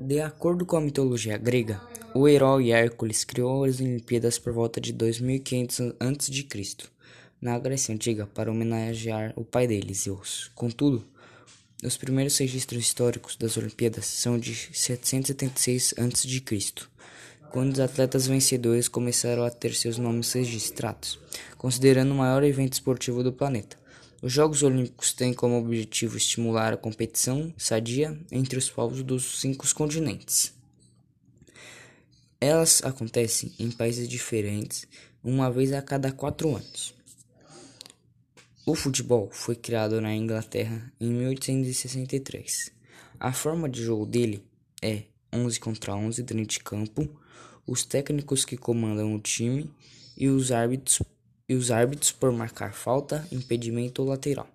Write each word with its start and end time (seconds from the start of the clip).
De 0.00 0.20
acordo 0.20 0.64
com 0.64 0.76
a 0.76 0.80
mitologia 0.80 1.36
grega, 1.36 1.80
o 2.14 2.28
herói 2.28 2.70
Hércules 2.70 3.24
criou 3.24 3.64
as 3.64 3.80
Olimpíadas 3.80 4.38
por 4.38 4.52
volta 4.52 4.80
de 4.80 4.92
2500 4.92 5.92
a.C., 5.98 6.88
na 7.40 7.58
Grécia 7.58 7.92
Antiga, 7.92 8.24
para 8.24 8.48
homenagear 8.48 9.32
o 9.34 9.44
pai 9.44 9.66
dele, 9.66 9.92
Zeus. 9.92 10.52
Contudo, 10.54 11.04
os 11.82 11.96
primeiros 11.96 12.38
registros 12.38 12.80
históricos 12.80 13.34
das 13.34 13.56
Olimpíadas 13.56 14.06
são 14.06 14.38
de 14.38 14.54
776 14.54 15.94
a.C., 15.98 16.86
quando 17.50 17.72
os 17.72 17.80
atletas 17.80 18.28
vencedores 18.28 18.86
começaram 18.86 19.42
a 19.42 19.50
ter 19.50 19.74
seus 19.74 19.98
nomes 19.98 20.32
registrados, 20.32 21.18
considerando 21.56 22.12
o 22.12 22.18
maior 22.18 22.44
evento 22.44 22.74
esportivo 22.74 23.24
do 23.24 23.32
planeta. 23.32 23.76
Os 24.20 24.32
Jogos 24.32 24.64
Olímpicos 24.64 25.12
têm 25.12 25.32
como 25.32 25.56
objetivo 25.56 26.16
estimular 26.16 26.72
a 26.72 26.76
competição 26.76 27.54
sadia 27.56 28.18
entre 28.32 28.58
os 28.58 28.68
povos 28.68 29.04
dos 29.04 29.40
cinco 29.40 29.64
continentes. 29.72 30.52
Elas 32.40 32.82
acontecem 32.82 33.54
em 33.60 33.70
países 33.70 34.08
diferentes 34.08 34.88
uma 35.22 35.50
vez 35.52 35.72
a 35.72 35.80
cada 35.80 36.10
quatro 36.10 36.56
anos. 36.56 36.94
O 38.66 38.74
futebol 38.74 39.30
foi 39.30 39.54
criado 39.54 40.00
na 40.00 40.12
Inglaterra 40.12 40.92
em 41.00 41.10
1863. 41.10 42.72
A 43.20 43.32
forma 43.32 43.68
de 43.68 43.84
jogo 43.84 44.04
dele 44.04 44.44
é 44.82 45.04
11 45.32 45.60
contra 45.60 45.94
11 45.94 46.24
dentro 46.24 46.44
de 46.44 46.58
campo, 46.58 47.08
os 47.64 47.84
técnicos 47.84 48.44
que 48.44 48.56
comandam 48.56 49.14
o 49.14 49.20
time 49.20 49.70
e 50.16 50.28
os 50.28 50.50
árbitros 50.50 51.00
e 51.48 51.54
os 51.54 51.70
árbitros 51.70 52.12
por 52.12 52.30
marcar 52.32 52.74
falta, 52.74 53.26
impedimento 53.32 54.02
ou 54.02 54.08
lateral. 54.08 54.48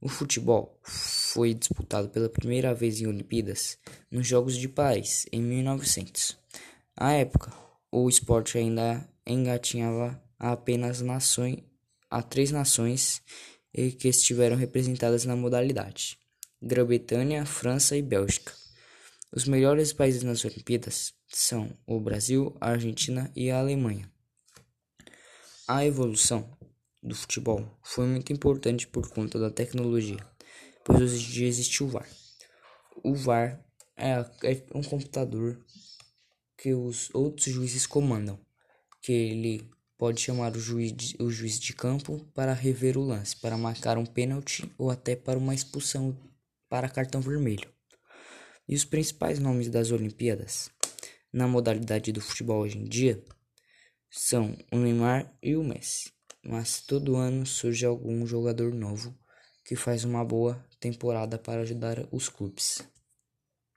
O 0.00 0.08
futebol 0.08 0.78
foi 0.82 1.54
disputado 1.54 2.08
pela 2.08 2.28
primeira 2.28 2.74
vez 2.74 3.00
em 3.00 3.06
Olimpíadas 3.06 3.78
nos 4.10 4.26
Jogos 4.26 4.56
de 4.56 4.68
Paris 4.68 5.26
em 5.32 5.40
1900. 5.40 6.36
À 6.96 7.12
época, 7.12 7.52
o 7.90 8.08
esporte 8.08 8.58
ainda 8.58 9.08
engatinhava 9.26 10.20
apenas 10.38 11.00
nações, 11.00 11.62
a 12.10 12.22
três 12.22 12.50
nações 12.50 13.22
que 13.72 14.08
estiveram 14.08 14.56
representadas 14.56 15.24
na 15.24 15.34
modalidade: 15.34 16.18
Grã-Bretanha, 16.60 17.46
França 17.46 17.96
e 17.96 18.02
Bélgica. 18.02 18.52
Os 19.32 19.46
melhores 19.46 19.92
países 19.92 20.22
nas 20.22 20.44
Olimpíadas 20.44 21.14
são 21.28 21.70
o 21.86 21.98
Brasil, 21.98 22.54
a 22.60 22.70
Argentina 22.70 23.32
e 23.34 23.50
a 23.50 23.58
Alemanha. 23.58 24.13
A 25.66 25.82
evolução 25.82 26.46
do 27.02 27.14
futebol 27.14 27.66
foi 27.82 28.06
muito 28.06 28.30
importante 28.30 28.86
por 28.86 29.08
conta 29.08 29.38
da 29.38 29.50
tecnologia, 29.50 30.18
pois 30.84 31.00
hoje 31.00 31.24
em 31.24 31.30
dia 31.30 31.48
existe 31.48 31.82
o 31.82 31.88
VAR. 31.88 32.06
O 33.02 33.14
VAR 33.14 33.64
é, 33.96 34.10
é 34.42 34.62
um 34.74 34.82
computador 34.82 35.58
que 36.58 36.74
os 36.74 37.08
outros 37.14 37.46
juízes 37.46 37.86
comandam, 37.86 38.38
que 39.00 39.10
ele 39.10 39.66
pode 39.96 40.20
chamar 40.20 40.54
o 40.54 40.60
juiz, 40.60 40.92
de, 40.92 41.16
o 41.18 41.30
juiz 41.30 41.58
de 41.58 41.72
campo 41.72 42.22
para 42.34 42.52
rever 42.52 42.98
o 42.98 43.02
lance, 43.02 43.34
para 43.34 43.56
marcar 43.56 43.96
um 43.96 44.04
pênalti 44.04 44.70
ou 44.76 44.90
até 44.90 45.16
para 45.16 45.38
uma 45.38 45.54
expulsão 45.54 46.14
para 46.68 46.90
cartão 46.90 47.22
vermelho. 47.22 47.72
E 48.68 48.74
os 48.74 48.84
principais 48.84 49.38
nomes 49.38 49.70
das 49.70 49.90
Olimpíadas 49.90 50.68
na 51.32 51.48
modalidade 51.48 52.12
do 52.12 52.20
futebol 52.20 52.60
hoje 52.60 52.76
em 52.76 52.84
dia 52.84 53.24
são 54.16 54.56
o 54.70 54.76
Neymar 54.76 55.36
e 55.42 55.56
o 55.56 55.64
Messi, 55.64 56.12
mas 56.40 56.80
todo 56.80 57.16
ano 57.16 57.44
surge 57.44 57.84
algum 57.84 58.24
jogador 58.24 58.72
novo 58.72 59.12
que 59.64 59.74
faz 59.74 60.04
uma 60.04 60.24
boa 60.24 60.64
temporada 60.78 61.36
para 61.36 61.62
ajudar 61.62 62.06
os 62.12 62.28
clubes. 62.28 62.78